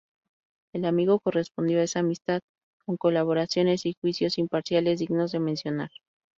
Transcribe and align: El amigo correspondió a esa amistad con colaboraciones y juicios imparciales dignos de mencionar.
El 0.73 0.85
amigo 0.85 1.19
correspondió 1.19 1.77
a 1.79 1.83
esa 1.83 1.99
amistad 1.99 2.41
con 2.87 2.97
colaboraciones 2.97 3.85
y 3.85 3.93
juicios 4.01 4.39
imparciales 4.39 4.97
dignos 4.97 5.31
de 5.31 5.39
mencionar. 5.39 5.91